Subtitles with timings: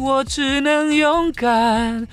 [0.00, 2.06] 我只能勇敢。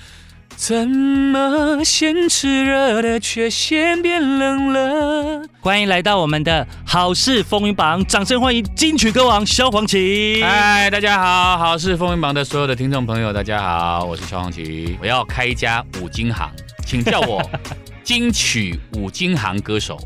[0.56, 5.42] 怎么先炽热的却先变冷了？
[5.60, 10.42] 欢迎来到我们的好事风云榜，掌声欢迎金曲歌王萧煌奇。
[10.42, 16.50] 嗨，大家好，好事风云榜的所有的听众朋友，大家好，我是萧煌奇，我要开一家五金行，
[16.84, 17.42] 请叫我
[18.04, 19.98] 金曲五金行歌手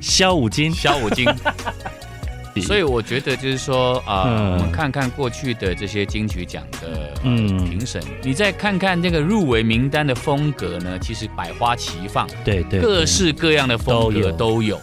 [0.00, 1.26] 萧五金，萧五金。
[2.60, 14.80] 所以我觉得就是说啊，我们看看过去的这些金曲奖的评审，你再看看那个入围名单的风格呢，其实百花齐放，对对，各式各样的风格都有。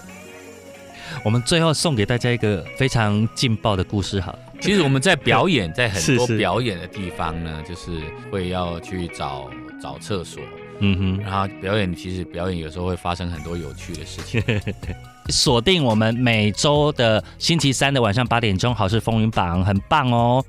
[1.24, 4.38] 我们最后送给大家一个非常劲爆的故事，好。
[4.60, 7.92] 其实我们在表演，在很 多表演的地方呢，就是
[8.32, 9.50] 会要去找
[9.82, 10.42] 找厕所，
[10.80, 14.42] 嗯哼，然后表演其实表演有时候会发生很多有趣的事情。
[15.30, 20.44] 锁定我们每周的星期三的晚上八点钟，好事风云榜很棒哦。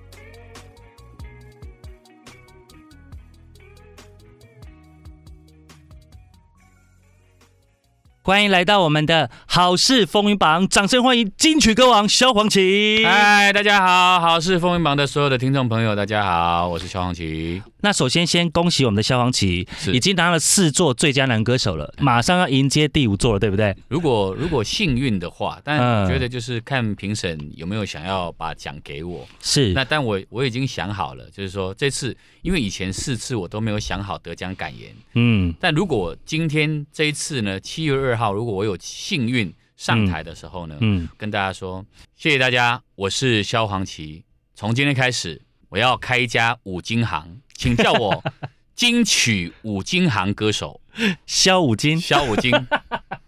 [8.27, 13.05] 欢迎来到我们的好事风云榜，掌声欢迎金曲歌王萧煌奇。
[13.05, 17.63] 嗨，大家好，好事风云榜的所有的听众朋友，大家好，我是萧煌奇。
[17.85, 23.77] 那首先先恭喜我们的萧煌奇，已经拿了四座最佳男歌手了，马上要迎接第五座了，对不对？
[23.89, 29.29] 如果如果幸运的话，但我觉得就是看评审有没有想要把奖给我。
[29.39, 34.91] 是，那但我我已经想好了，就是说这次，因为以前四次我都没有想好得奖感言。
[35.13, 41.85] 嗯，但如果今天这一次呢，七月二号，如果我有幸运上台的时候呢，嗯，跟大家说，
[42.17, 44.25] 谢谢大家，我是萧煌奇，
[44.55, 47.41] 从今天开始，我要开一家五金行。
[47.57, 48.23] 请叫我
[48.75, 50.81] 金曲五金行歌手
[51.27, 52.53] 萧五金，萧五金。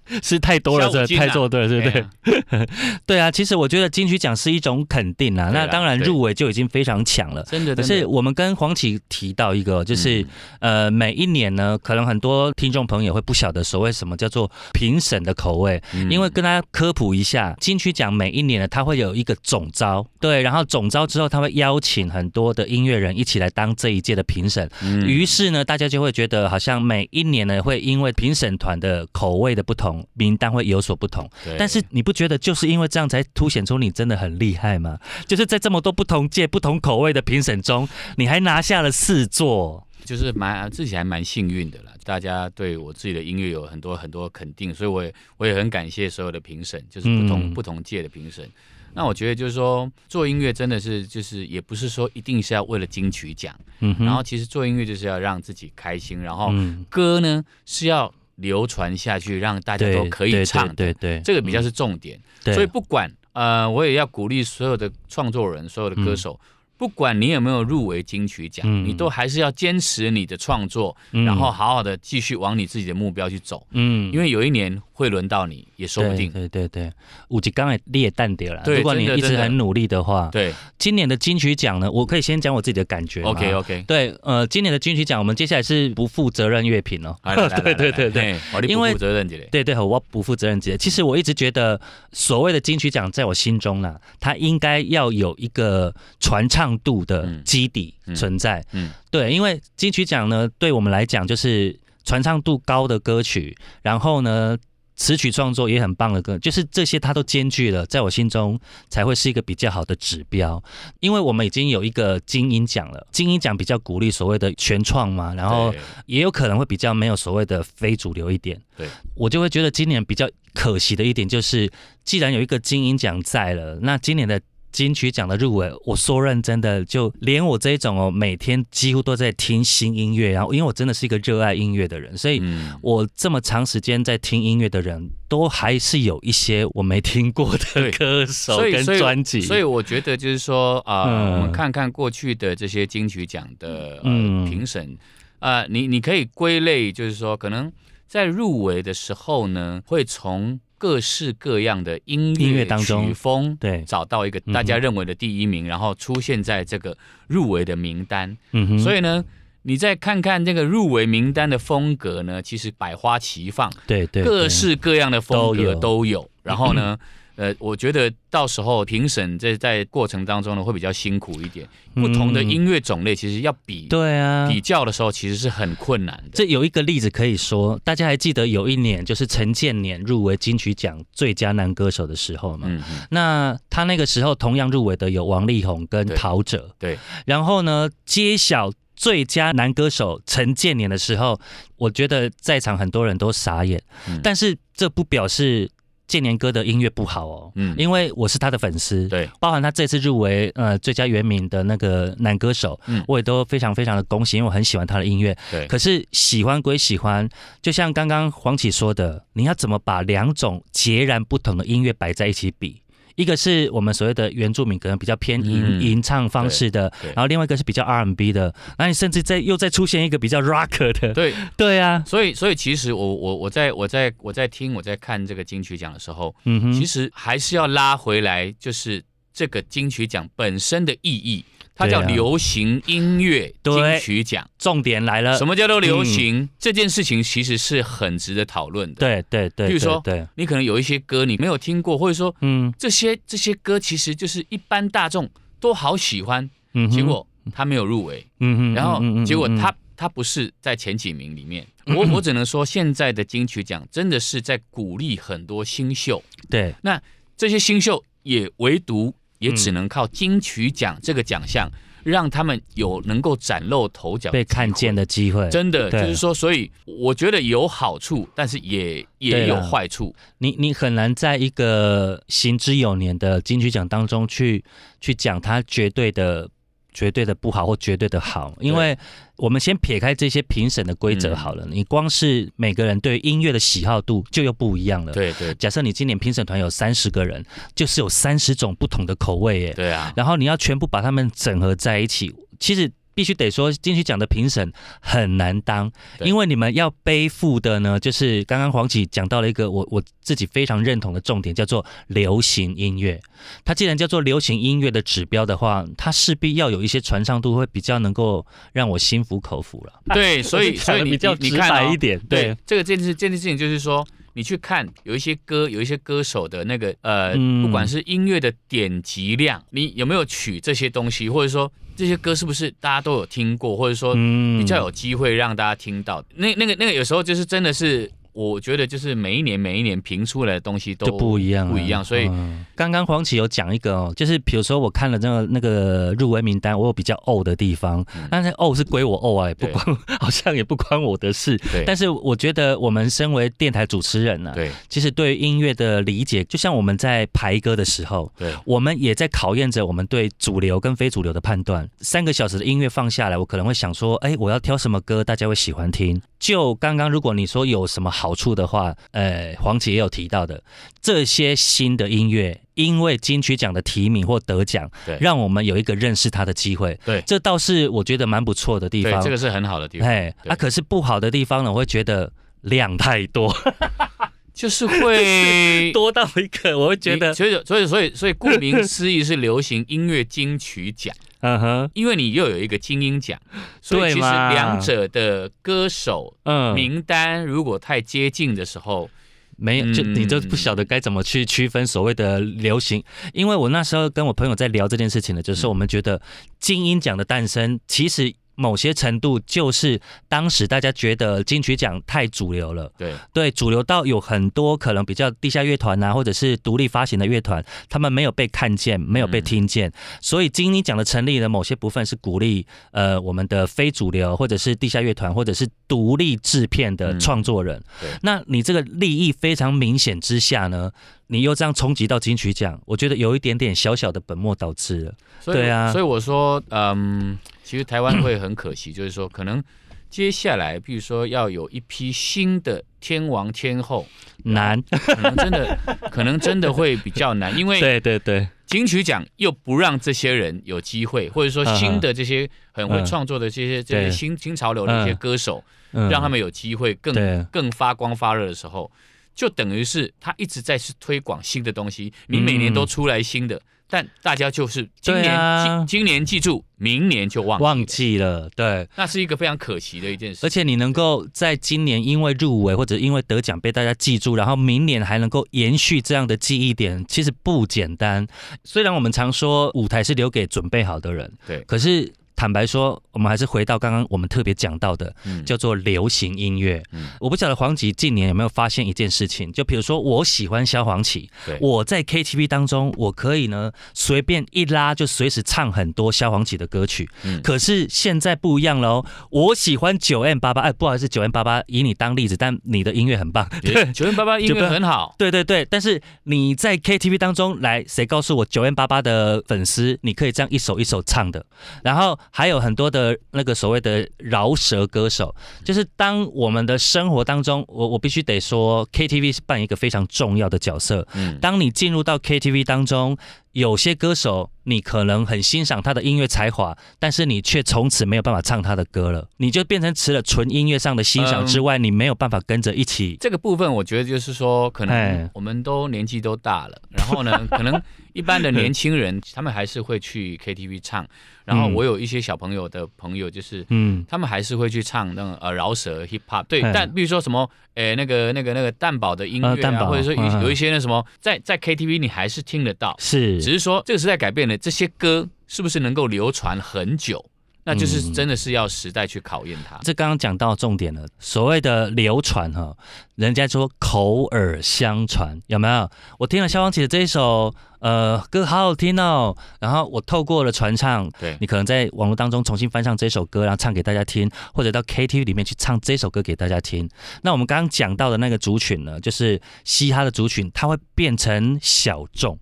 [0.22, 2.66] 是太多了，这太做对，对不对？
[3.06, 5.50] 对啊，其实我觉得金曲奖是一种肯定啊。
[5.52, 7.74] 那当然入围就已经非常强了，真的。
[7.74, 10.24] 可是我们跟黄启提到一个，就是
[10.60, 24.68] 呃，每一年呢，可能很多听众朋友会不晓得所谓什么叫做评审的口味，因为跟大家科普一下，金曲奖每一年呢，它会有一个总招，对，然后总招之后，他会邀请很多的音乐人一起来当这一届的评审。
[25.06, 29.95] 于是呢，大家就会觉得好像每一年呢，会因为评审团的口味的不同。
[30.14, 34.98] 名单会有所不同，但是你不觉得就是因为这样才凸显出你真的很厉害吗？
[35.26, 41.92] 就是在这么多不同界、不同口味的评审中，你还拿下了四座，就是蛮自己还蛮幸运的了。
[42.04, 48.48] 大家对我自己的音乐有很多很多肯定，所以我也我也很感谢所有的评审，就是不同不同界的评审。
[48.94, 56.52] 那我觉得就是说，做音乐真的是就是也不是说一定是要为了金曲奖，嗯，然后其实做音乐就是要让自己开心，然后
[56.88, 58.12] 歌呢是要。
[58.36, 62.18] 流传下去，让大家都可以唱，对对，这个比较是重点。
[62.44, 66.38] 所以不管呃，我也要鼓励所有的创作人，所有的歌手。
[66.78, 73.66] 不管你有没有入围金曲奖，你都还是要坚持你的创作，然后好好的继续往你自己的目标去走。
[73.70, 76.30] 嗯，因为有一年会轮到你，也说不定。
[76.32, 76.92] 对对对，
[77.28, 78.62] 五级刚才列淡掉了。
[78.66, 83.22] 如果你一直很努力的话，对，今年的金曲奖呢，我可以先讲我自己的感觉。
[83.22, 83.84] OK OK。
[83.86, 87.16] 对，呃，今年的金曲奖，我们接下来是不负责任乐评 哦。
[87.62, 88.38] 对对对对，
[88.68, 90.76] 因为不负责任对对，我不负责任节。
[90.76, 91.80] 其实我一直觉得，
[92.12, 97.26] 所谓的金曲奖，在我心中呢，它应该要有一个传唱度的。
[97.44, 104.56] 基底存在，嗯，对，因为金曲奖呢，对我们来讲就是传唱度高的歌曲，然后呢，
[104.96, 110.62] 词曲创作也很棒的歌，就是这些它都兼具了，在我心中才会是一个比较好的指标。
[111.00, 115.74] 因为我们已经有一个金音奖了，金音奖比较鼓励所谓的全创嘛，然后
[116.06, 118.60] 也有可能会比较没有所谓的非主流一点。
[118.76, 121.70] 对我就会觉得今年比较可惜的一点就是，
[122.04, 124.40] 既然有一个金音奖在了，那今年的。
[124.76, 132.42] 金曲奖的入围，我说认真的，就连我这一种哦，每天几乎都在听新音乐，然后因为我真的是一个热爱音乐的人，所以
[132.82, 139.40] 我这么长时间在听音乐的人，都还是有一些我没听过的歌手跟专辑。
[139.40, 141.04] 所以我觉得就是说啊，
[141.36, 144.94] 我们看看过去的这些金曲奖的评审
[145.38, 147.72] 啊，你你可以归类，就是说可能
[148.06, 150.60] 在入围的时候呢，会从。
[150.78, 156.96] 各式各样的音乐曲风，对，找到一个大家认为的第一名，然后出现在这个
[157.28, 158.36] 入围的名单。
[158.52, 159.24] 嗯哼，所以呢，
[159.62, 166.28] 你再看看这个入围名单的风格呢，其实百花齐放，对对，各式各样的风格都有。
[166.42, 166.98] 然后呢，
[167.36, 171.68] 呃，我觉得到时候评审在在过程当中呢，会比较辛苦一点。
[171.94, 176.30] 不同的音乐种类，其实要比对啊比较的时候，其实是很困难的。
[176.34, 182.66] 这有一个例子可以说，大家还记得有一年就是陈建年入围金曲奖最佳男歌手的时候嘛？
[182.68, 186.70] 嗯那他那个时候同样入围的有王力宏跟陶喆。
[186.78, 186.98] 对。
[187.24, 191.40] 然后呢，揭晓最佳男歌手陈建年的时候，
[191.76, 193.82] 我觉得在场很多人都傻眼。
[194.08, 194.20] 嗯。
[194.22, 195.70] 但是这不表示。
[196.06, 205.66] 建年哥的音乐不好哦，嗯，因为我是他的粉丝，对，包含他这次入围呃最佳原名的那个男歌手，嗯，我也都非常非常的恭喜，因为我很喜欢他的音乐，对。
[205.66, 207.28] 可是喜欢归喜欢，
[207.60, 212.82] 就像刚刚黄启说的，你要怎么把两种截然不同的音乐摆在一起比？
[213.16, 221.34] 一个是我们所谓的原住民，可能比较偏吟吟唱方式的，然后另外一个是比较 R&B 的，那你甚至在又再出现一个比较 Rock 的，对。
[221.56, 229.02] 对啊，所以所以其实我我我在我在我在听我在看这个金曲奖的时候，嗯哼，其实还是要拉回来，就是
[229.32, 231.44] 这个金曲奖本身的意义。
[231.76, 235.36] 它叫流行音乐金曲奖，重点来了。
[235.36, 236.48] 什么叫做流行？
[236.58, 239.00] 这件事情其实是很值得讨论的。
[239.00, 245.28] 对对对，比如说，对，你可能有一些歌你没有听过，或者说，嗯，这些这些歌其实就是一般大众
[245.60, 251.66] 都好喜欢，嗯，结果他没有入围，嗯然后结果他他不是在前几名里面。
[251.94, 256.22] 我我只能说，现在的金曲奖真的是在鼓励很多新秀。
[256.48, 257.00] 对，那
[257.36, 259.14] 这些新秀也唯独。
[259.38, 261.70] 也只能靠金曲奖这个奖项，
[262.04, 265.48] 让他们有能够崭露头角、被看见的机会。
[265.50, 270.14] 真的就是说，所以我觉得有好处，但是也也有坏处。
[270.38, 274.64] 你你很难在一个行之有年的金曲奖当中去
[275.00, 276.48] 去讲它绝对的。
[276.96, 278.96] 绝对的不好或绝对的好，因为
[279.36, 281.66] 我们先撇开这些评审的规则好了。
[281.70, 285.12] 你光是每个人对音乐的喜好度就又不一样了。
[285.12, 287.44] 对对，假设你今年评审团有三十个人，
[287.74, 289.74] 就是有三十种不同的口味耶。
[289.74, 292.90] 对啊，然后你要全部把他们整合在一起，其实。
[293.16, 295.90] 必须得说，金曲奖的评审很难当，
[296.20, 303.18] 因为你们要背负的呢，就是刚刚黄启讲到了一个我我自己非常认同的重点，叫做流行音乐。
[303.64, 310.14] 它既然叫做流行音乐的指标的话，它势必要有一些传唱度，会比较能够让我心服口服了。
[310.14, 312.20] 对， 所以所以你比较直白一点。
[312.28, 321.72] 对，这个这件事这件事情就是说，你去看有一些歌，有一些歌手的那个呃，不管是音乐的点击量，你有没有取这些东西，或者说。
[321.96, 326.22] 这些歌是不是大家都有听过，或者说比较有机会让大家听到？
[326.34, 328.10] 那那个那个有时候就是真的是。
[328.36, 332.04] 我觉得就是每一年每一年评出来的东西都不一样，不一样。
[332.04, 332.30] 所以
[332.74, 341.58] 刚刚黄启有讲一个哦，就是比如说我看了那个那个入围名单，我有比较呕的地方，但是呕是归我呕啊，也不关，好像也不关我的事。
[341.86, 351.88] 但是我觉得我们身为电台主持人呢，对，其实对音乐的理解，就像我们在排歌的时候，对，我们也在考验着我们对主流跟非主流的判断。
[352.00, 356.20] 三个小时的音乐放下来，我可能会想说，哎，我要挑什么歌大家会喜欢听？
[356.38, 358.25] 就刚刚如果你说有什么好。
[358.26, 360.60] 好处的话，呃，黄姐也有提到的，
[361.00, 372.32] 这些新的音乐，因为金曲奖的提名或得奖，对，让我们有一个认识他的机会，对，这倒是我觉得蛮不错的地方，这个是很好的地方，哎，啊，可是不好的地方呢，我会觉得
[372.62, 373.54] 量太多，
[374.52, 381.14] 就是会 多到一个，我会觉得，所以，所以，所以，所以，顾名思义是流行音乐金曲奖。
[381.40, 383.40] 嗯哼，因为你又有一个精英奖，
[383.80, 386.36] 所以其实两者的歌手
[386.74, 389.10] 名单如果太接近的时候，
[389.56, 393.02] 没有就你就不晓得该怎么去区分所谓的流行。
[393.32, 396.20] 因为我那时候跟我朋友在聊这件事情呢，就是我们觉得
[396.58, 398.34] 精英奖的诞生其实。
[398.56, 417.82] 某些程度就是当时大家觉得金曲奖太主流了，对对，主流到有很多可能比较地下乐团啊，或者是独立发行的乐团，他们没有被看见，没有被听见，所以金曲奖的成立的某些部分是鼓励呃我们的非主流或者是地下乐团或者是独立制片的创作人。
[418.22, 420.90] 那你这个利益非常明显之下呢？
[421.28, 425.12] 你又这样冲击到金曲奖，我觉得有一点点小小的本末倒置了。
[425.44, 427.36] 对啊，所以我说，嗯，
[427.66, 429.60] 其实台湾会很可惜，就是说，可能
[430.08, 434.06] 接下来，比如说要有一批新的天王天后，
[434.44, 435.76] 难，可能真的，
[436.12, 448.88] 可能真的会比较难，因为对对对，金曲奖又不让这些人有机会，或者说新的这些很会创作的这些这些新新潮流的一些歌手，让他们有机会更更发光发热的时候。
[449.34, 460.44] 就等于是他一直在是推广新的东西，你每年都出来新的，但大家就是今年今今年记住，明年就忘忘记了，对，那是一个非常可惜的一件事。
[460.44, 468.26] 而且你能够在今年因为入围或者因为得奖被大家记住，然后明年还能够延续这样的记忆点，其实不简单。
[468.64, 472.12] 虽然我们常说舞台是留给准备好的人，对，可是。
[472.38, 475.10] 坦白说，我们还是回到刚刚我们特别讲到的，
[475.46, 476.82] 叫做流行音乐。
[477.18, 487.08] 我不晓得黄吉近年有没有发现一件事情，就比如说我喜欢萧煌奇，我在 KTV 当中，我可以呢随便一拉就随时唱很多萧煌奇的歌曲。
[487.42, 495.64] 可是现在不一样喽，我喜欢九 M 八八，哎，不好意思，九 M 八八以你当例子，但你的音乐很棒，对， 九 M 八八音乐很好，对对对。
[495.64, 501.42] 但是你在 KTV 当中来，谁告诉我九 M 八八的粉丝你可以这样一首一首唱的？
[501.82, 502.18] 然后。
[502.32, 505.34] 还有很多的那个所谓的饶舌歌手，
[505.64, 511.06] 就是当我们的生活当中，我我必须得说，KTV 是扮演一个非常重要的角色。
[511.14, 513.18] 嗯，当你进入到 KTV 当中。
[513.52, 523.16] 有些歌手，你可能很欣赏他的音乐才华，但是你却从此没有办法唱他的歌了，你就变成除了纯音乐上的欣赏之外，你没有办法跟着一起。
[523.18, 527.80] 这个部分，我觉得就是说，可能我们都年纪都大了，然后呢，可能
[528.16, 531.06] 一般的年轻人， 他们还是会去 KTV 唱。
[531.44, 536.44] 然后我有一些小朋友的朋友，就是嗯，他们还是会去唱那种呃饶舌 hip hop。
[536.48, 542.96] 对，但比如说什么，诶，那个那个那个蛋堡的音乐啊，或者说有有一些那什么，在在 KTV 你还是听得到。
[542.98, 543.40] 是。
[543.40, 547.24] 只是说这个时代改变了，这些歌是不是能够流传很久？
[547.68, 549.76] 那就是真的是要时代去考验它。
[549.82, 552.76] 这刚刚讲到重点了，所谓的流传哈，
[553.16, 555.90] 人家说口耳相传，有没有？
[556.18, 557.52] 我听了萧煌奇的这一首
[557.86, 559.36] 呃歌，好好听哦。
[559.60, 566.88] 然后我透过了传唱，对你可能在网络当中重新翻唱这首歌，然后唱给大家听，或者到 KTV 里面去唱这首歌给大家听。
[567.22, 572.36] 那我们刚刚讲到的那个族群呢，就是嘻哈的族群，它会变成小众。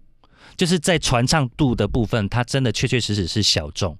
[0.57, 3.99] 就是在传唱度的部分，它真的确确实实是小众，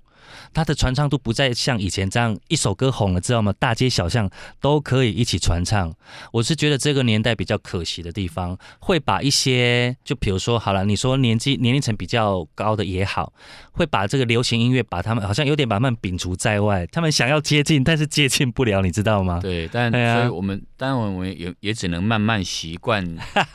[0.53, 3.53] 它的传唱度不再像以前这样一首歌红了，知道吗？
[3.59, 4.29] 大街小巷
[4.61, 5.93] 都可以一起传唱。
[6.33, 13.33] 我是觉得这个年代比较可惜的地方，会把一些，就比如说好了，你说年纪年龄层比较高的也好，
[13.73, 19.41] 会把这个流行音乐把他们好像有点把他们摒除在外，他们想要接近，但是接近不了，你知道吗？
[19.41, 23.05] 对，但所以我们当然我们也也只能慢慢习惯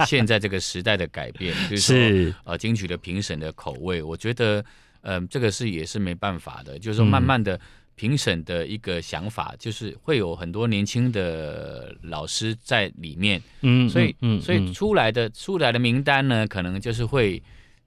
[0.06, 4.64] 现在这个时代的改变，就是说呃金曲的评审的口味，我觉得。
[5.02, 7.60] 嗯，这个是也是没办法的，就是说，慢慢的
[7.96, 17.42] 评审的一个想法，就是会有很多年轻的老师在里面，嗯，所以，嗯，所以出来的出来的名单呢，可能就是会，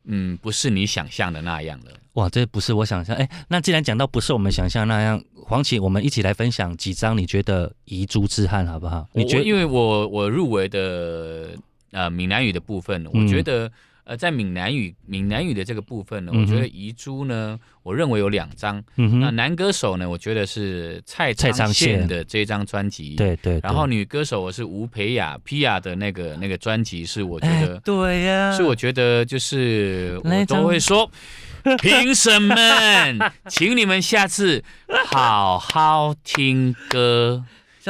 [0.05, 1.93] 嗯，不是你想象的那样了。
[2.15, 3.17] 哇，这不是我想象。
[3.17, 9.09] 哎，那既然讲到不是我们想象那样，黄启，我们一起来分享几张你觉得遗珠之憾，好不好？
[9.13, 9.45] 你觉得？
[9.45, 11.51] 因为我我入围的
[11.91, 13.71] 呃闽南语的部分，我觉得。
[14.05, 18.83] 呃，在闽南语闽南语的这个部分呢，我觉得遗珠呢，我认为有两张。
[18.97, 23.15] 嗯那男歌手呢，我觉得是蔡昌宪的这张专辑。
[23.15, 23.61] 对对。
[23.63, 31.09] 然后女歌手我是吴培雅皮亚的那个那个专辑，是我觉得对呀，是我觉得就是我都会说，
[31.81, 33.19] 评审们，
[33.49, 34.65] 请你们下次
[35.07, 37.45] 好好听歌。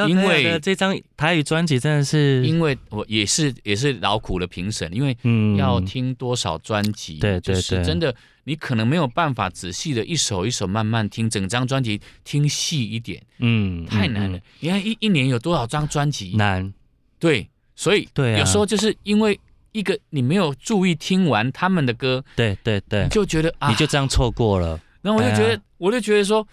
[0.07, 5.15] 因为这张台语专辑真的是，因为我也是也是劳苦的评审，因为
[5.57, 14.39] 要听多少专辑，对对对，真的你可能没有办法仔细的一首一首慢慢听，整张专辑听细一点，嗯，太难了。
[14.59, 16.35] 你看一一年有多少张专辑？
[16.35, 16.73] 难，
[17.19, 19.39] 对，所以对，有时候就是因为
[19.73, 24.79] 一个你没有注意听完他们的歌，对对对，就觉得啊，你就这样错过了。
[25.01, 26.47] 然后我就觉得，我就觉得说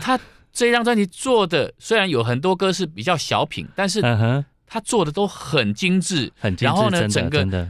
[0.00, 0.18] 他。
[0.60, 4.02] 这张专辑做的虽然有很多歌是比较小品，但是
[4.66, 6.64] 他做的都很精致，很精致。
[6.66, 7.66] 然后呢，整个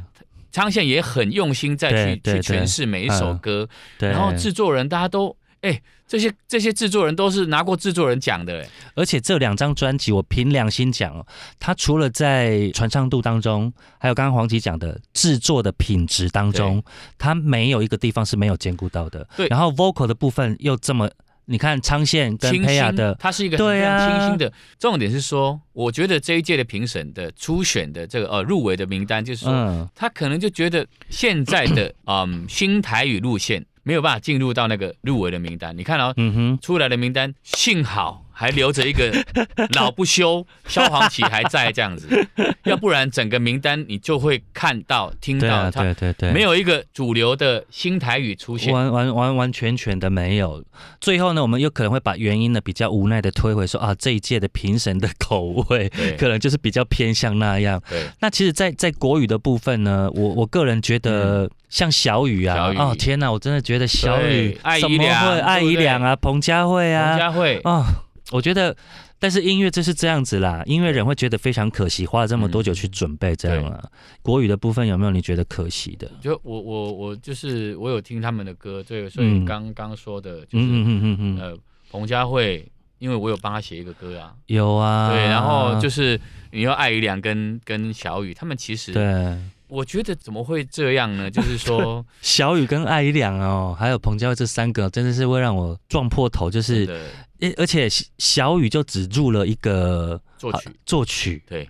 [0.51, 3.69] 昌宪也很用心再去去诠释每一首歌。
[4.01, 8.67] 然后制作人大家都哎，这些这些制作人都是拿过制作人奖的。
[8.97, 11.25] 而且这两张专辑，我凭良心讲哦，
[11.61, 16.83] 他除了在传唱度当中，还有刚刚黄吉讲的制作的品质当中，
[17.17, 19.25] 他没有一个地方是没有兼顾到的。
[19.37, 21.09] 对，然后 vocal 的部分又这么。
[21.51, 24.53] 你看昌宪跟佩雅的，它是一个非常清新的。
[24.79, 35.77] 重点是说，我觉得这一届的评审的初选的这个呃入围的名单，就是说他可能就觉得现在的 嗯新台语路线没有办法进入到那个入围的名单。
[35.77, 38.25] 你看哦，嗯哼，出来的名单幸好。
[38.41, 39.13] 还留着一个
[39.77, 42.27] 老不休，萧煌奇还在这样子，
[42.65, 50.65] 要不然整个名单你就会看到、听到，对对对，没有一个主流的新台语出现，完完完完全全的没有。
[51.03, 57.79] 最后呢，我们又可能会把原因呢比较无奈的推回说啊，这一届的评审的口味可能就是比较偏向那样。
[57.91, 67.61] 对，那其实，在在国语的部分呢，我我个人觉得像小雨啊，哦天哪，我真的觉得小雨怎么会爱姨良啊，彭佳慧啊，彭佳慧。
[67.65, 67.85] 哦。
[68.31, 68.77] 我觉得，
[69.19, 70.63] 但是音乐就是这样子啦。
[70.67, 73.83] 音乐人会觉得非常可惜，花了这么多久去准备这样啊。
[74.23, 76.11] 国语的部分有没有你觉得可惜的？
[76.21, 81.57] 就我我我就是我有听他们的歌，对，所以刚刚说的就是嗯嗯嗯呃
[81.91, 82.67] 彭佳慧，
[82.99, 86.21] 因为我有帮他写一个歌啊，有啊，对，然后就是
[86.53, 89.37] 你要爱一良跟跟小雨，他们其实对。
[89.69, 91.31] 我觉得怎么会这样呢？
[91.31, 96.51] 就是说， 小雨跟艾怡良哦，还有彭佳慧这三个，真的是会让我撞破头。
[96.51, 96.85] 就是，
[97.57, 101.69] 而且小雨就只入了一个作曲，作曲对，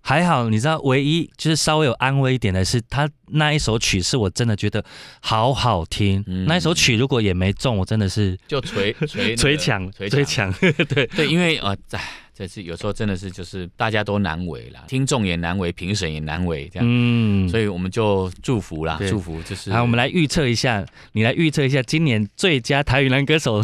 [0.00, 0.48] 还好。
[0.48, 4.84] 你知道，唯一就是稍微有安慰一点的是，他那一首曲是我真的觉得
[5.20, 6.24] 好好听。
[6.46, 10.52] 那一首曲如果也没中，我真的是 就捶捶捶墙捶墙。
[10.88, 12.00] 对对，因为啊，在。
[12.34, 19.70] 这是有时候真的是就是大家都难为啦，听众也难为，评审也难为，这样，嗯，所以我们就祝福啦，祝福就是。
[19.70, 23.62] 好，我们来预测一下，你来预测一下今年最佳台语男歌手，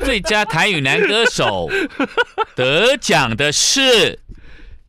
[0.00, 1.68] 最佳台语男歌手
[2.56, 4.18] 得奖的是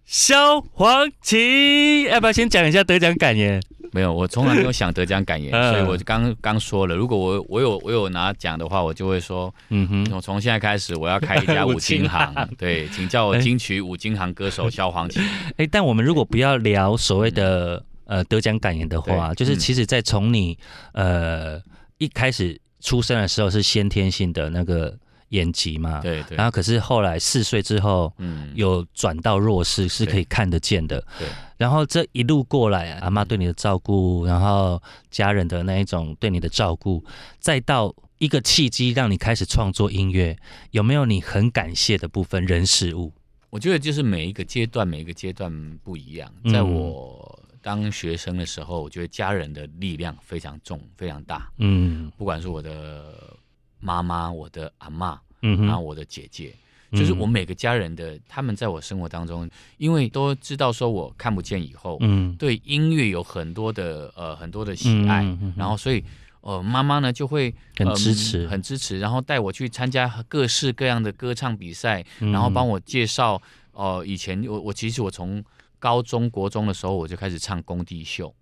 [0.05, 3.61] 萧煌奇，要不要先讲一下得奖感言？
[3.93, 15.19] 没有，我从来没有想得奖感言，所以我刚刚说了，如果我我有我有拿奖的话，我就会说，嗯哼，我从现在开始我要开一家 五金行，对，请叫我金曲五金行歌手萧煌奇。
[15.57, 20.57] 哎，但我们如果不要聊所谓的呃得奖感言的话，就是其实，在从你
[20.93, 21.61] 呃
[21.97, 24.97] 一开始出生的时候是先天性的那个。
[25.31, 30.99] 眼疾嘛，对对，然后可是后来四岁之后，嗯，有转到弱视，是可以看得见的。
[31.17, 37.01] 对，然后这一路过来，阿妈对你的照顾，然后家人的那一种对你的照顾，
[37.39, 40.37] 再到一个契机让你开始创作音乐，
[40.71, 43.13] 有没有你很感谢的部分人事物？
[43.51, 45.49] 我觉得就是每一个阶段，每一个阶段
[45.81, 46.29] 不一样。
[46.51, 47.20] 在我
[47.61, 51.51] 当学生的时候，我觉得家人的力量非常重，非常大。
[51.57, 53.37] 嗯，不管是我的。
[53.83, 56.53] 妈妈，我的阿妈，然后我的姐姐，
[56.91, 59.49] 就是我每个家人的，他们在我生活当中，
[59.79, 65.23] 因为都知道说我看不见以后，嗯，对音乐有很多的呃很多的喜爱，
[65.57, 66.03] 然后所以
[66.41, 73.41] 呃妈妈呢就会很支持，很支持，然后带我去参加各式各样的歌唱比赛，然后帮我介绍
[73.71, 75.43] 哦以前我我其实我从
[75.81, 78.33] 高中国中的时候我就开始唱工地秀，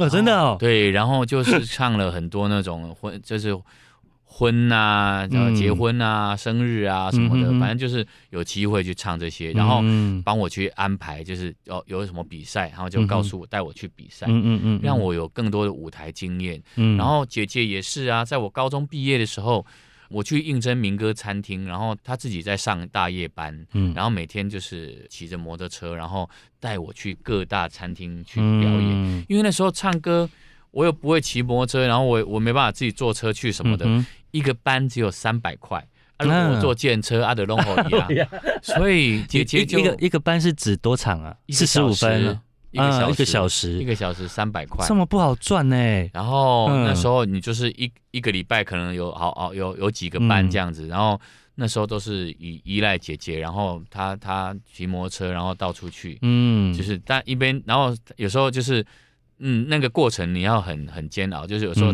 [0.00, 3.56] 哦真的哦，对，然后就是唱了很多那种婚就是。
[4.28, 9.80] 婚呐，然后结婚啊，生日啊什么的，反正就是有机会去唱这些，然后
[10.24, 16.62] 帮我去安排，就是哦有什么比赛，然后就告诉我带我去比赛，嗯嗯嗯，让我有更多的舞台经验。
[16.74, 19.64] 嗯，然后姐姐也是啊，在我高中毕业的时候，
[20.08, 26.28] 我去应征民歌餐厅，然后他自己在上大夜班，嗯，然后每天就是骑着摩托车，然后
[26.60, 30.28] 带我去各大餐厅去表演，因为那时候唱歌。
[30.72, 33.86] 我又不会骑摩托车，然后我我没办法自己坐车去什么的，
[34.30, 35.82] 一个班只有三百块，
[36.18, 38.28] 如果我坐电车，阿德隆好一样，
[38.62, 41.34] 所以姐姐就一个一个班是指多长啊？
[41.48, 42.38] 四十五分，
[42.70, 45.76] 一个小一个小时，一个小时三百块，这么不好赚呢？
[46.12, 51.20] 然后那时候你就是一一个礼拜可能有好好有有几个班这样子，然后
[51.54, 58.84] 那时候都是依依赖姐姐，然后她她骑摩托车，然后到处去，嗯，就是但一边，然后有时候就是。
[59.38, 61.92] 嗯，那个过程你要很很煎熬，就是有时候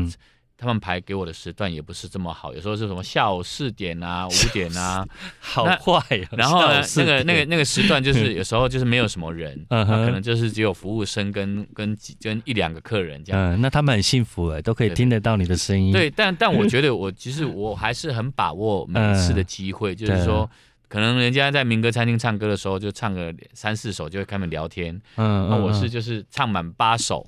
[0.62, 5.04] 他们排给我的时段也不是这么好，有时候是什么下午四点啊、 五点啊，
[5.40, 6.00] 好坏。
[6.30, 13.54] 然后呢，那个那个那个时段就是 有时候就是没有什么人，可能就是只有服务生跟跟几跟一两个客人这样。
[13.54, 15.92] 嗯，那他们很幸福哎，都可以听得到你的声音。
[15.92, 20.48] 对，但但我觉得我其实我还是很把握每一次的机会， 就是说，
[20.86, 27.26] 可能人家在民歌餐厅唱歌的时候就唱个三四首就会开门聊天，嗯，那我是就是唱满八首。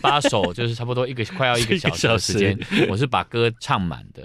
[0.00, 2.58] 八首就是差不多一个快要一个小时的时间，
[2.88, 4.24] 我是把歌唱满的，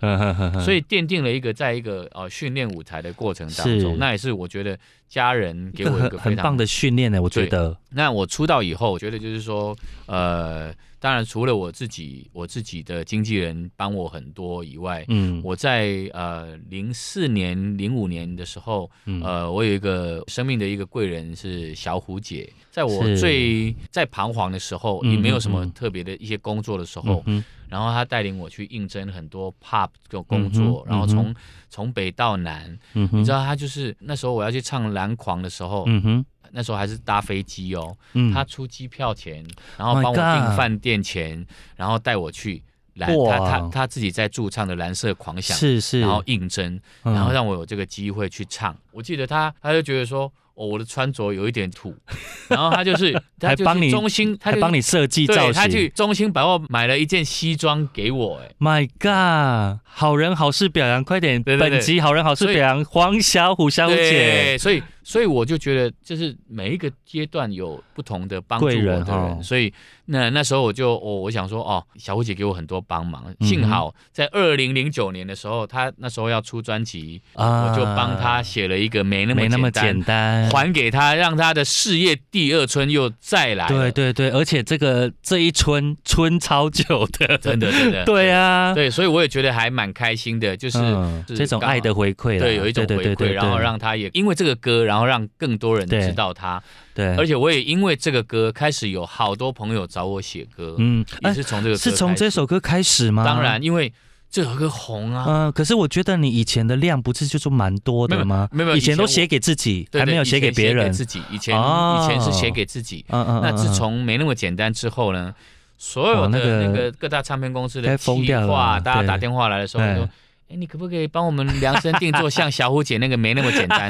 [0.61, 7.21] 所以奠定了一个在一个呃训练舞台的过程当中，那也是我觉得家人给我一个很棒的训练呢。
[7.21, 10.77] 我觉得，那我出道以后，我觉得就是说，呃，大
[11.07, 18.91] 当然除了我自己，我自己的经纪人帮我很多以外，嗯，我在呃零四年、零五年的时候，
[19.23, 27.23] 呃，我有一个生命的一个贵人是小虎姐，在我最在彷徨的时候，也没有什么特别的一些工作的时候，
[27.69, 31.33] 然后她带领我去应征很多 pub 的工作，然后从
[31.69, 36.25] 从北到南，你知道，她就是那时候我要去唱《蓝狂》的时候，嗯哼。
[36.51, 37.95] 那时候还是搭飞机哦，
[38.33, 39.45] 他出机票钱，
[39.77, 42.61] 然后帮我订饭店钱，然后带我去
[42.95, 48.75] 蓝，他他他自己在驻唱的蓝色狂想，是是，然后应征，然后让我有这个机会去唱。
[48.91, 50.31] 我记得他，他就觉得说。
[50.57, 51.95] 哦，我的穿着有一点土，
[52.49, 58.39] 然后 他就是还帮你中心，他帮你设计造型，他去中心百货买了一件西装给我。
[58.39, 61.43] 哎，My God，好人好事表扬，快点！
[61.43, 64.57] 本集好人好事表扬黄小虎小姐。
[64.57, 69.73] 所以，所以我就觉得，就是每一个阶段有不同的帮助我的人，所以
[70.07, 80.49] 那那时候我就我我想说，哦，小虎姐给我很多帮忙，幸好在二零零九年的时候，她那时候要出专辑，我就帮她写了一个没那么没那么简单。
[80.51, 83.67] 还给他，让他的事业第二春又再来。
[83.67, 88.03] 对对对，而且这个这一春春超久的，真的真的。
[88.05, 88.27] 对。
[88.27, 90.79] 啊，对，所以我也觉得还蛮开心的，就是
[91.27, 96.61] 这种爱的回馈，对，有一种回馈，然后让他也因为这个歌，然后让更多人知道他。
[96.93, 103.23] 对，而且我也因为这个歌开始有好多朋友找我写歌，嗯，也是从这个是从这首歌开始吗？
[103.23, 103.93] 当然，因为。
[104.29, 105.23] 这首歌红啊！
[105.25, 108.49] 嗯，可是我觉得你以前的量不是就是蛮多的吗？
[108.51, 110.91] 没有，以前都写给自己，还没有写给别人。
[110.91, 113.05] 自己以前以前是写给自己。
[113.07, 113.41] 嗯嗯。
[113.41, 115.33] 那自从没那么简单之后呢，
[115.77, 118.11] 所有的那个各大唱片公司的企
[118.45, 120.09] 划，大家打电话来的时候说
[120.51, 123.89] ：“哎，你可不可以帮我们量身定做，像小虎姐那个没那么简单？”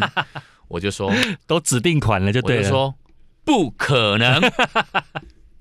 [0.68, 1.12] 我就说
[1.48, 2.96] ：“都指定款了，就对了。”说
[3.46, 4.42] ：“不可能。”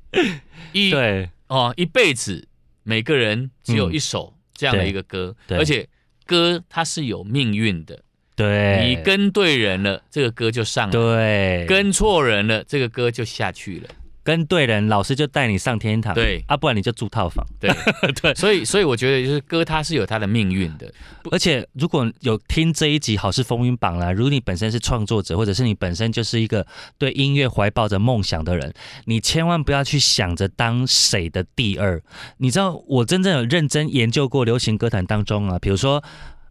[0.72, 2.48] 一对哦，一辈子
[2.82, 4.32] 每个人只有一首。
[4.58, 5.86] 这样的一个歌，而且
[6.24, 8.02] 歌它是有命运的，
[8.34, 13.90] 对，你跟对人了，这个歌就上了；对，跟错人了，这个歌就下去了。
[14.26, 16.12] 跟对人，老师就带你上天堂。
[16.12, 17.46] 对，啊，不然你就住套房。
[17.60, 17.70] 对
[18.20, 20.92] 对，所以所以我觉得就是歌，它是有它的命运的。
[21.30, 26.66] 而且如果有听这一集好事风云榜啦，如果你本身是创作者，或者是你本身就是一个
[26.98, 32.02] 对音乐怀抱着梦想的人，你千万不要去想着当谁的第二。
[32.38, 36.02] 你知道，我真正有认真研究过流行歌坛当中啊，比如说。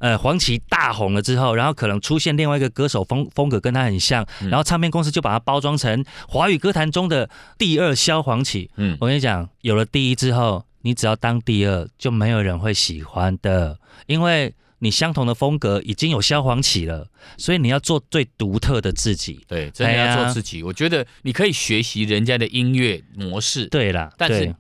[0.06, 8.70] 呃，黄芪大红了之后，然后可能出现另外一个歌手风风格跟他很像，然后唱片公司就把它包装成华语歌坛中的第二萧黄芪。
[8.76, 17.08] 嗯，我跟你讲，有了第一之后，你只要当第二，就没有人会喜欢的，因为你相同的风格已经有萧黄芪了，
[17.40, 19.44] 所以你要做最独特的自己。
[19.48, 20.62] 对，真的要做自己。
[20.62, 23.66] 我觉得你可以学习人家的音乐模式。
[23.70, 24.54] 对啦，但是。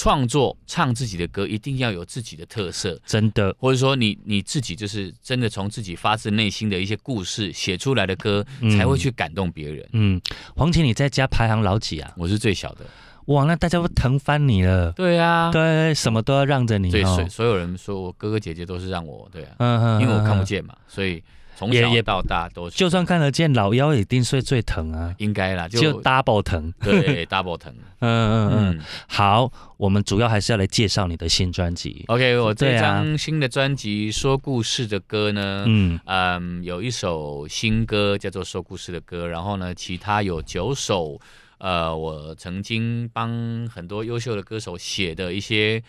[0.00, 8.42] 创作唱自己的歌，一定要有自己的特色，真的，或者说你你自己就是真的从自己发自内心的一些故事写出来的歌，
[8.74, 9.86] 才会去感动别人。
[9.92, 10.18] 嗯，
[10.56, 12.10] 黄琴你在家排行老几啊？
[12.16, 12.86] 我是最小的。
[13.26, 14.90] 哇，那大家都疼翻你了。
[14.92, 16.90] 对啊，对，什么都要让着你。
[16.90, 21.22] 对，所所有人说我哥哥姐姐都是让我，对啊，嗯嗯，因为我看不见嘛，所以。
[21.60, 27.70] 从小到大都，就算看得见，老腰一定是最疼啊，应该啦，就 double 疼，对，double 疼，
[28.00, 28.80] 嗯嗯嗯。
[29.06, 32.02] 好，我们主要还是要来介绍你的新专辑。
[32.08, 41.20] OK，我这张新的专辑《说故事的歌》呢，嗯嗯，有一首新歌叫做《说故事的歌》，然后呢，其他有九首，
[41.58, 45.82] 呃，我曾经帮很多优秀的歌手写的一些。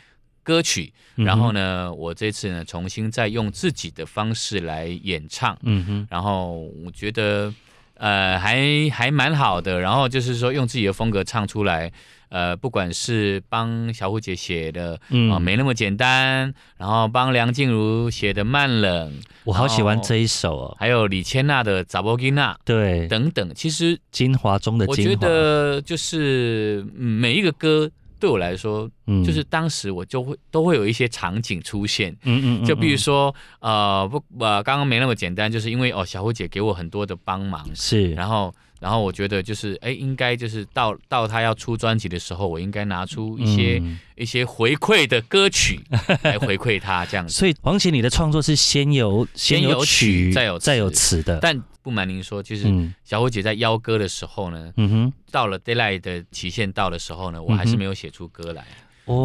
[0.43, 7.53] 歌曲，然后呢，我这次呢重新再用自己的方式来演唱，嗯哼，然后我觉得
[7.95, 11.91] 呃还还蛮好的，然后就是说用自己的风格唱出来，
[12.29, 14.99] 呃，不管是帮小虎姐写的
[15.31, 27.91] 啊没那么简单，然后帮梁静茹写的慢冷，我好喜欢这一首哦，还有李千娜的扎波吉娜，对，等等，其实精华中的精华，我觉得就是每一个歌。
[28.21, 38.53] 对我来说，嗯，就是当时我就会都会有一些场景出现，嗯嗯，就比如说，呃，不，呃，刚刚没那么简单，就是因为哦，小虎姐给我很多的帮忙，是，然后。
[38.81, 43.79] 然后我觉得就是，哎，应该就是到到他要出专辑的时候，我应该拿出一些
[44.15, 45.79] 一些回馈的歌曲
[46.23, 47.31] 来回馈他这样子。
[47.37, 51.37] 所以黄绮，你的创作是先有先有曲，再有再有词的。
[51.39, 52.67] 但不瞒您说，就是
[53.03, 58.65] 小虎姐在邀歌的时候呢，嗯哼，到了 d a y l i g h t 的期限到的时候呢，我还是没有写出歌来。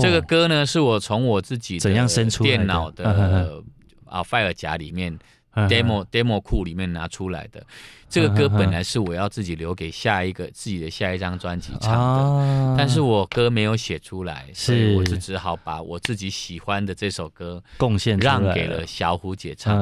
[0.01, 3.62] 这个歌呢，是我从我自己怎样生出电脑的
[4.05, 5.19] 啊 f i r e 夹里面。
[5.69, 7.64] Demo demo 库里面拿出来的。
[8.09, 19.77] 这个歌本来是我要自己留给下一个自己的下一张专辑唱的，但是我歌没有写出来，所以我就只好把我自己喜欢的这首歌贡献让给了小虎姐唱，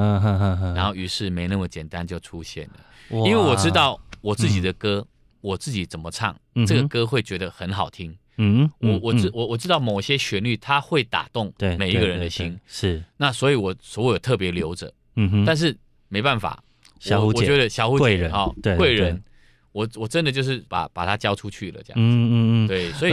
[0.74, 5.06] 然后于是没那么简单就出现了，因为我知道我自己的歌，
[5.42, 6.34] 我自己怎么唱，
[6.66, 8.16] 这个歌会觉得很好听。
[8.38, 13.04] 嗯，我我知我我知道某些旋律它会打动每一个人的心，是。
[13.18, 15.76] 那所以我所有特别留着，嗯哼，但是
[16.08, 16.62] 没办法。
[17.00, 19.22] 小虎姐，我觉得小虎贵人啊，贵人，
[19.72, 23.12] 我我真的就是把把他交出去了，这样子，嗯嗯嗯，对，所以，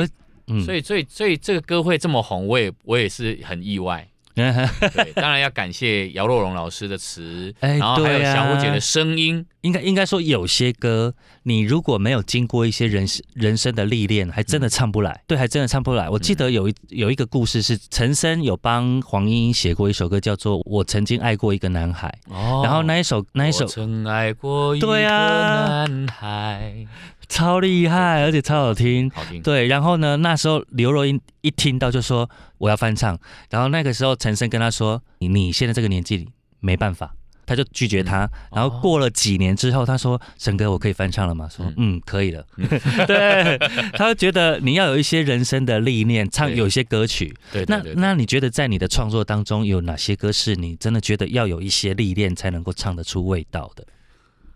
[0.63, 4.07] 所以，所以，所以这个歌会这么红，我也我也是很意外。
[4.93, 9.45] 对，当然要感谢姚若龙老师的词，然后还有小虎姐的声音。
[9.61, 11.13] 应该应该说，有些歌
[11.43, 15.21] 你如果没有经过一些人人生的历练，还真的唱不来。
[15.27, 16.09] 对，还真的唱不来。
[16.09, 22.11] 我记得有一有一个故事是陈升有帮黄莺莺写过一首歌，叫做《我曾经爱过一个男孩》。
[22.33, 26.87] 哦，然后那一首那一首曾爱过一个男孩。
[27.31, 29.09] 超厉害，而且超好听。
[29.11, 29.41] 好听。
[29.41, 33.17] 对，然后呢，那时候刘若英一听到就说我要翻唱，
[33.49, 36.27] 然后那个时候陈升跟他说：“你你现在这个年纪
[36.59, 38.29] 没办法。”他就拒绝他。
[38.53, 42.45] 然后过了几年之后，他说：“沈哥，我可以翻唱了吗？”说：“嗯，可以了。”
[43.07, 43.57] 对，
[43.93, 47.33] 他觉得你要有一些人生的历练，唱有一些歌曲。
[47.51, 53.85] 对，那那你觉得在你的创作当中有哪些歌是你真的觉得要有一些历练才能够唱得出味道的？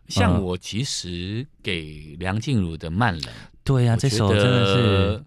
[0.08, 3.24] 像我其实给梁静茹的《慢冷》，
[3.64, 5.24] 对呀，这首真的是，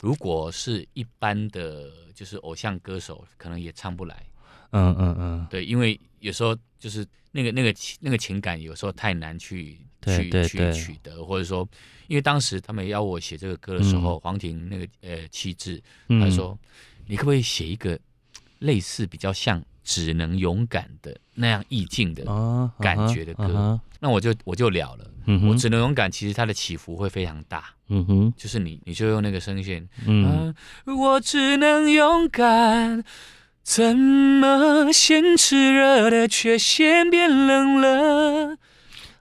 [0.00, 4.24] 如果是一般的，就是偶像歌手，可能也唱不来。
[4.70, 11.68] 嗯嗯嗯，对，因为有时候就是那个那个那个情感，有时候太难去去去取得，或者说，
[12.08, 16.58] 因为当时他们要我写这个歌的时候，黄婷那个呃气质，他说，
[17.06, 17.96] 你可不可以写一个
[18.58, 19.62] 类似比较像？
[19.84, 22.24] 只能勇敢的那样意境的
[22.80, 25.04] 感觉的歌，那我就我就了了。
[25.48, 27.64] 我只能勇敢，其实它的起伏会非常大。
[27.88, 29.86] 嗯哼，就是你你就用那个声线。
[30.06, 30.54] 嗯，
[30.86, 33.04] 我只能勇敢，
[33.62, 38.56] 怎么先炽热的却先变冷了？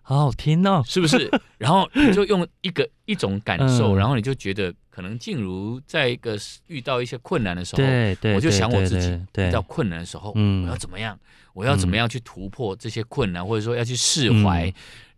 [0.02, 1.30] 好好听哦，是不是？
[1.58, 4.74] 然后你就用一个一种感受，然后你就觉得。
[4.94, 9.10] 可能静茹在一个遇到一些困难的时候，对对，我就想我自己
[9.42, 11.18] 遇到困难的时候，我要怎么样？
[11.54, 14.72] 我要怎么样去突破这些困难，或者说要去释怀，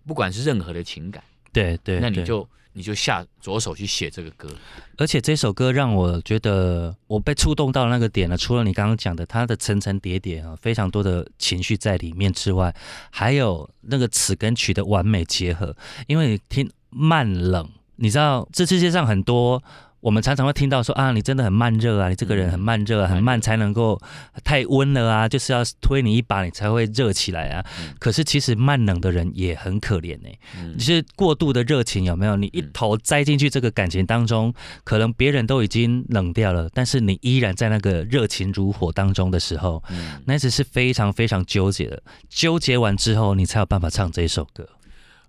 [0.07, 4.49] 不管是任何的情感，对对，那你就你就下左手去写这个歌。
[4.97, 8.37] 而且这首歌让我觉得我被触动到那个点了。
[8.37, 12.73] 除了你刚刚讲的它的层层叠叠啊，非常多的情绪在里面之外，
[13.09, 15.75] 还有那个词跟曲的完美结合。
[16.07, 17.69] 因为听慢冷。
[17.97, 19.63] 你知道这世界上很多，
[20.01, 23.99] 我们常常会听到说啊，你真的很慢热啊，你这个人很慢热，很慢才能够
[24.43, 27.65] 太温了啊，就是要推你一把你才会热起来啊。
[27.97, 30.29] 可是其实慢冷的人也很可怜呢，
[30.77, 32.35] 就是过度的热情有没有？
[32.35, 34.53] 你一头栽进去这个感情当中，
[34.83, 39.81] 可能别人都已经冷掉了，但是你依然在那个热情如火当中的时候，
[40.25, 42.03] 那只是非常非常纠结的。
[42.29, 44.67] 纠结完之后，你才有办法唱这一首歌。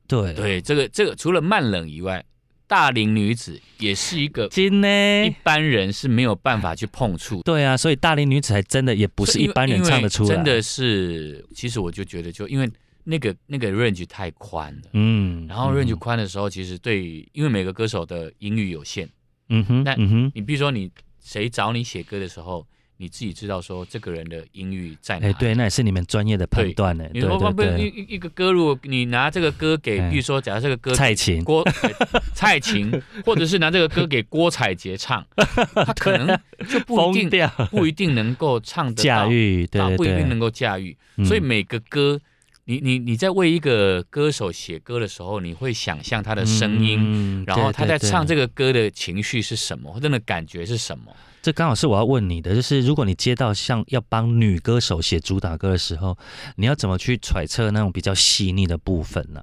[0.06, 2.22] 对对，这个这个除了慢冷以外。
[2.66, 7.42] 大龄女子也是一个，真呢，一般人是没有办法去碰触。
[7.42, 10.34] 对啊，所以大龄女子还真的也不是一般人唱得出来。
[10.34, 12.70] 真的是，其实我就觉得，就因为
[13.04, 19.08] 那个那个 range 太宽了，嗯，然后 range 宽的时候，其实对，因为每个歌手的音域有限，
[19.48, 20.90] 嗯哼，那嗯哼，你比如说你
[21.22, 22.66] 谁找你写歌的时候。
[22.98, 25.28] 你自己知道说这个人的音域在哪？
[25.28, 27.04] 哎，对，那也是你们专业的判断呢。
[27.12, 31.62] 你说不不一一个歌，如果你拿这个歌给，比如说，假如这个歌蔡琴、郭
[32.32, 32.90] 蔡琴，
[33.24, 40.96] 或者是拿这个歌给郭采洁唱， 他可能就不一定不一定能够唱得驾驭，对，不一定能够驾驭。
[41.24, 42.18] 所以每个歌，
[42.64, 51.14] 你你你在为一个歌手写歌的时候，你会想象他的声音，然后他在唱这个歌的情绪是什么，或者的感觉是什么。
[51.46, 56.18] 这刚好是我要问你的，就是如果你接到像要帮女歌手写主打歌的时候，
[56.56, 59.40] 你要怎么去揣测那种比较细腻的部分呢？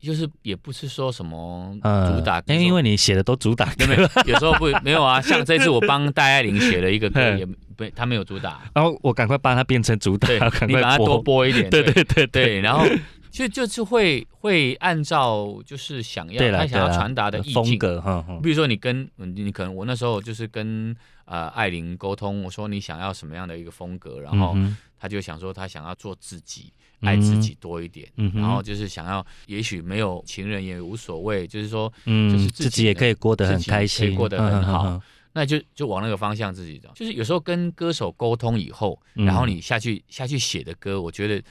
[0.00, 5.20] 就是也不是说什么主打，因为因为你写的都主打，没有有时候不没有啊。
[5.20, 10.28] 像这次我帮戴爱玲写了一个歌， 也不他没有主打，然后我赶快帮他变成主打，
[10.68, 12.86] 你把它多播一点，对对对对，然后。
[13.34, 17.76] 就就是会会按照就是想要他想要传达的意境，
[18.40, 20.94] 比如说你跟你可能我那时候就是跟
[21.24, 24.56] 呃艾琳沟通，我说你想要什么样的一个风格，然后
[25.00, 36.88] 他就想说他想要做自己，爱自己多一点，然后就是想要也许没有情人也无所谓，就是说就是自己也可以过得很开心，过得很好，那就就往那个方向自己走。
[36.94, 41.42] 就是有时候跟歌手沟通以后，然后你下去下去写的歌，我觉得。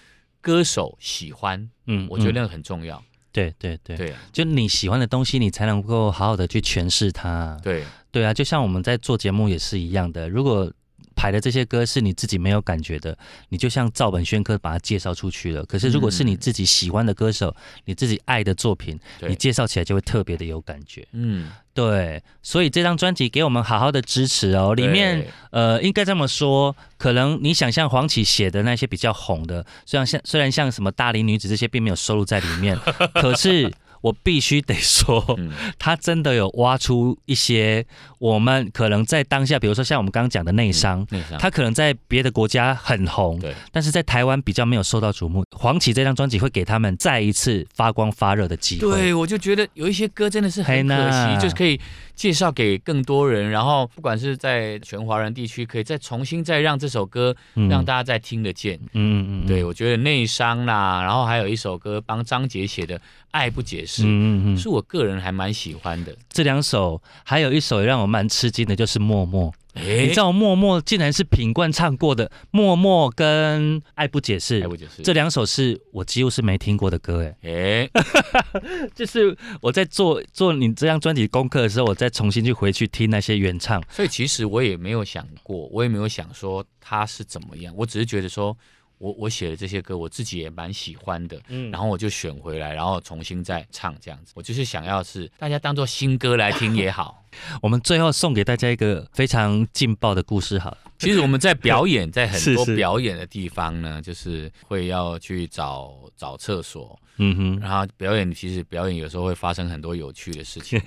[0.43, 3.03] 歌手喜欢，嗯，我觉得那个很重要。
[3.31, 7.57] 对对对对，就你喜欢的东西，你才能够好好的去诠释它。
[7.63, 10.71] 对对啊，就像我们在做节目也是一样的，如果。
[11.15, 13.17] 排的这些歌是你自己没有感觉的，
[13.49, 15.65] 你就像照本宣科把它介绍出去了。
[15.65, 21.07] 可是如果是你自己喜欢的歌手，你自己爱的作品，你介绍起来就会特别的有感觉。
[21.13, 22.21] 嗯，对。
[22.41, 24.73] 所以这张专辑给我们好好的支持哦。
[24.75, 32.77] 里面呃，应该这么说，可能你想象黄启写的那些比较红的，虽然像虽然像什么大龄女子这些并没有收录在里面，
[33.15, 33.71] 可是。
[34.03, 35.39] 我必须得说，
[35.79, 37.85] 他真的有挖出一些
[38.19, 41.07] 我们可能在当下，比如说像我们刚刚讲的内伤，
[41.39, 45.45] 他可能在别的国家很红，但是在台湾比较没有受到瞩目。
[45.55, 48.91] 黄绮这张专辑会给他们再一次发光发热的机会。
[48.91, 51.79] 对，我就觉得有一些歌真的是很可惜，就是可以
[52.15, 57.35] 介绍给更多人，然后不管是在全华人地区，可以再重新再让这首歌
[57.69, 58.79] 让大家再听得见。
[58.93, 62.99] 嗯嗯，对，我觉得内伤啦，然后还有一首歌帮张杰写的。
[63.33, 66.15] 爱不解释，嗯嗯嗯，是我个人还蛮喜欢的。
[66.29, 69.51] 这两首，还有一首也让我蛮吃惊的，就是《默默》。
[69.75, 78.03] 你知道《默默》竟然是品冠唱过的，《默默》跟《爱不解释》，爱不解释这两首是我几乎是没听过的歌，哎，哎，
[78.93, 83.83] 就是我在做做你这张专辑功课的时候，我再重新去回去听那些原唱。
[83.89, 88.55] 所以其实我也没有想过，我也没有想说他是怎么样，我只是觉得说。
[89.03, 94.31] 我我写的这些歌，我自己也蛮喜欢的，嗯，然后我就选回来，然后重新再唱这样子。
[94.33, 97.21] 我就是想要是大家当做新歌来听也好。
[97.61, 100.77] 我们最后送给大家一个非常劲爆的故事，好。
[100.99, 110.79] 其实我们在表演，在很 多表演的地方呢，就是会要去找找厕所，嗯哼，然后表演其实表演有时候会发生很多有趣的事情。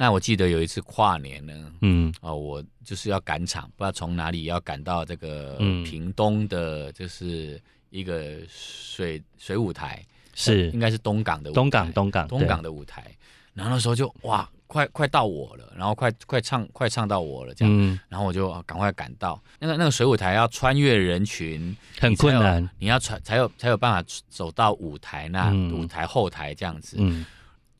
[0.00, 7.60] 那我记得有一次跨年呢，嗯，哦，我就是要赶场，不知道从哪里要赶到这个屏东的，就是
[7.90, 10.70] 一个水水舞台，是。
[10.70, 13.14] 应该是东港的舞东港东港东港的舞台。
[13.52, 19.38] 然后那时候就哇，快快到我了，然后快快唱快唱到我了这样，然后我就赶快赶到。
[19.58, 26.96] 那个那个水舞台，要穿越人群很困难，你要穿才有才有办法走到舞台那舞台后台这样子。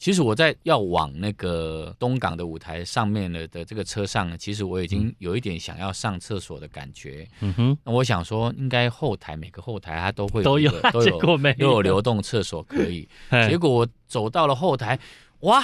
[0.01, 7.29] 其实我在要往那个东港的舞台上面的的这个车上呢，其实我已经有一点想要上厕所的感觉。
[7.41, 13.07] 嗯哼，那我想说，应该后台每个后台它都会都有都有都有流动厕所可以。
[13.47, 14.99] 结果我走到了后台，
[15.41, 15.63] 哇，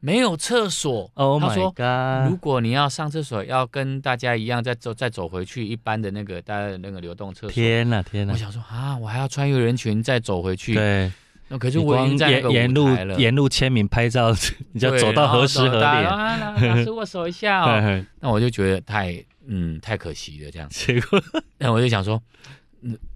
[0.00, 1.08] 没有厕所。
[1.14, 2.28] Oh my god！
[2.28, 7.50] 如果你要上厕所，要跟大家一样再走再走回去一般的那个大家的那个流动厕所。
[7.50, 8.32] 天哪，天哪！
[8.32, 10.74] 我想说啊，我还要穿越人群再走回去。
[10.74, 11.12] 对。
[11.48, 14.34] 那可是我已经在沿路沿路签名拍照，
[14.72, 16.04] 你就走到何时何点？
[16.04, 18.04] 老师 握手一下哦。
[18.20, 20.68] 那我就觉得太嗯太可惜了这样。
[20.70, 21.22] 结果，
[21.58, 22.20] 那我就想说，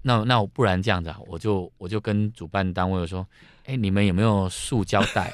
[0.02, 3.26] 那那我不然这样子啊，我就我就跟主办单位说，
[3.66, 5.32] 哎，你们有没有塑胶袋？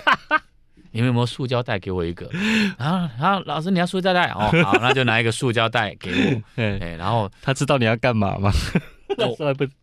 [0.92, 2.26] 你们有没有塑胶袋给我一个？
[2.78, 6.42] 然后，然后老师你要塑胶袋哦，好，那就拿一个塑胶袋给我。
[6.62, 8.50] 哎，然后他知道你要干嘛吗？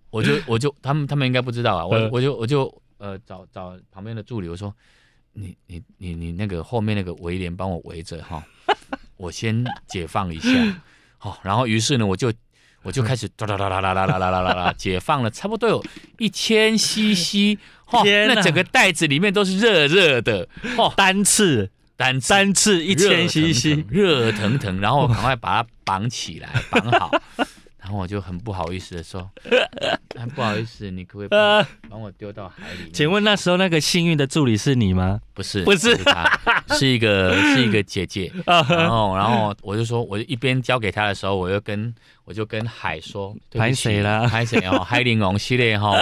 [0.10, 1.86] 我就我就他们他们应该不知道啊。
[1.86, 2.73] 我我就我就。
[3.04, 4.74] 呃，找找旁边的助理，我说，
[5.34, 8.42] 你你你你那个后面那个围帘帮我围着哈，
[9.18, 10.50] 我先解放一下，
[11.18, 12.32] 好，然后于是呢，我就
[12.82, 15.84] 我就开始哒哒哒哒哒哒哒哒哒哒解放了，差不多有
[16.18, 27.12] 一千 CC，哈，那整个袋子里面都是热热的，哦，单次单单次一千 CC，热腾腾，然后赶快把它绑起来，绑好。
[27.84, 29.30] 然后我就很不好意思的说：
[30.34, 31.28] “不好意思，你可不可以
[31.89, 35.19] 帮我丢到海里？”请问那时候那个幸运的助理是你吗？
[35.34, 36.39] 不是，不是他，
[36.78, 38.32] 是一个是一个姐姐。
[38.46, 41.93] 然后，然后我就说，我就一边交给他的时候，我又跟
[42.24, 44.30] 我就跟海说：“拍谁了？
[44.30, 44.80] 拍谁哦？
[44.86, 45.93] 海玲珑系列哈，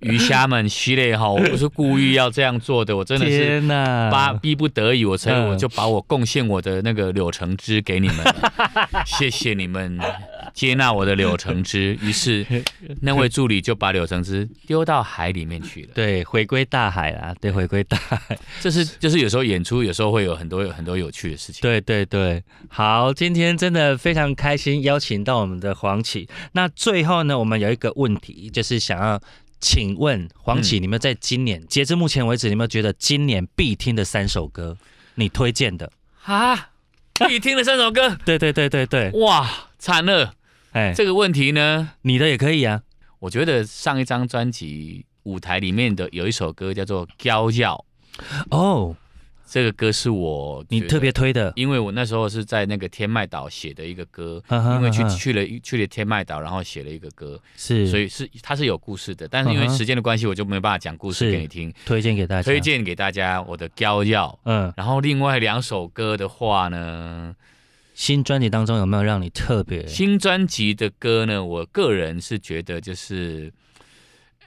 [0.00, 3.60] 鱼虾们系列哈，我不是故意要这样做的，我真的是
[4.12, 8.18] 巴逼不得已，我才我就把我贡献我的那个柳橙汁给你们，
[9.04, 9.98] 谢谢你们。”
[10.54, 12.46] 接纳我的柳橙汁， 于是
[13.02, 15.88] 那位助理就把柳橙汁丢到海里面去了。
[15.92, 18.38] 对，回归大海啦，对，回归大海。
[18.60, 21.60] 这是就是有时候演出，有时候会有很多很多有趣的事情。
[21.60, 26.28] 对对对，好，今天真的非常开心，邀请到我们的黄启。
[26.52, 29.20] 那最后呢，我们有一个问题，就是想要
[29.60, 34.76] 请问黄启，你们在今年截至目前为止，有没有觉得今年必听的三首歌，
[35.16, 35.90] 你推荐的
[36.22, 36.70] 啊？
[37.28, 38.16] 必听的三首歌？
[38.24, 40.34] 对对对对对，哇，惨了。
[40.74, 42.82] 哎，这个问题呢，你的也可以啊。
[43.20, 47.84] 我觉得上一张专辑舞台里面的有一首歌叫做《娇叫》，
[48.50, 48.96] 哦，
[49.48, 61.72] 这个歌是我你特别推的，因为我那时候是在那个天麦岛写的一个歌，因为去去了去了天麦岛，然后写了一个歌，是，所以是它是有故事的，但是因为时间的关系，我就没办法讲故事给你听。
[61.86, 64.26] 推荐给大家，推荐给大家我的《娇娇》。
[64.42, 67.34] 嗯，然后另外两首歌的话呢，
[67.94, 69.86] 新专辑当中有没有让你特别？
[69.86, 73.52] 新专辑的歌呢，我个人是觉得就是。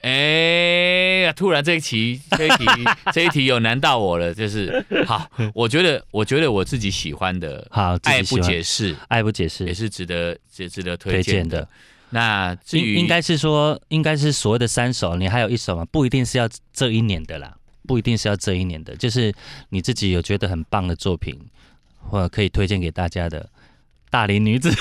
[0.00, 2.64] 哎，突然这一题，这一题，
[3.12, 4.32] 这一题有难到我了。
[4.32, 11.68] 就是好，我觉得，我觉得我自己喜欢的，好，爱不解释，爱不解释，也是值得，值值得推荐的。
[12.10, 15.84] 那至于应该是说，应该是所谓的三首，你还有一首嘛？
[15.86, 19.34] 不一定是要这一年的啦，不一定是要这一年的，就是
[19.70, 21.36] 你自己有觉得很棒的作品，
[22.08, 23.48] 或者可以推荐给大家的。
[24.10, 24.74] 大龄女子，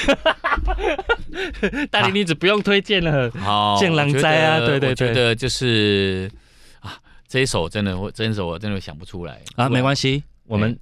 [1.92, 3.30] 大龄女子不用推荐了。
[3.32, 6.32] 好，见狼灾啊，对对对，觉得就是
[6.80, 6.98] 啊，
[7.28, 10.78] 这一首真的，我这一首我真的想不出来啊，没关系，我们。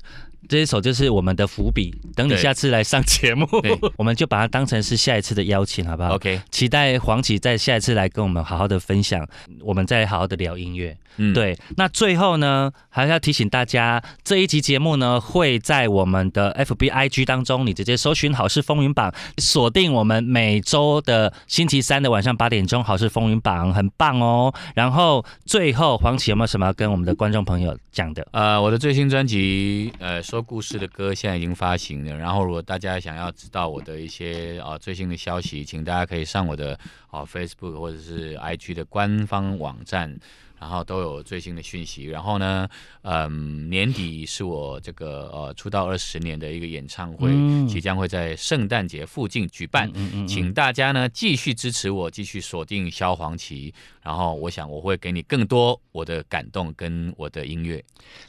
[0.48, 3.48] 这一首就是我们的伏笔，等你下次来上节目，
[3.98, 9.28] 我们就把它当成是下一次的邀请，好不好？OK，期待黄启在下一次来跟我们好好的分享，
[9.62, 10.96] 我们再好好的聊音乐。
[11.18, 11.58] 嗯，对。
[11.78, 24.54] 那最后呢，还是要提醒大家，这一集节目呢会在我们的 FBIG 当中，你直接搜寻“好事风云榜”，锁定我们每周的星期三的晚上八点钟“好事风云榜”，很棒哦。
[24.76, 28.28] 然后最后，黄启有没有什么要跟我们的观众朋友讲的？
[28.32, 30.22] 呃，我的最新专辑，呃。
[30.36, 36.78] 说故事的歌现在已经发行了，然后如果大家想要知道我的一些啊最新的消息，请大家可以上我的
[37.08, 40.20] 啊 Facebook 或者是 IG 的官方网站。
[40.66, 42.06] 然后都有最新的讯息。
[42.06, 42.68] 然后呢，
[43.04, 47.30] 嗯，年底是我这个呃出道二十年的一个演唱会，
[47.68, 49.88] 即将会在圣诞节附近举办，
[50.28, 53.72] 请大家呢继续支持我，继续锁定萧煌奇。
[54.02, 57.84] 然后我想我会给你更多我的感动跟我的音乐。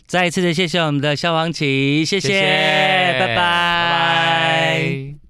[0.07, 5.26] 再一次的谢谢我们的萧煌奇，谢谢，拜拜。